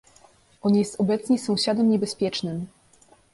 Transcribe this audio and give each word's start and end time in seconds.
"On 0.63 0.75
jest 0.75 1.01
obecnie 1.01 1.39
sąsiadem 1.39 1.89
niebezpiecznym." 1.89 2.67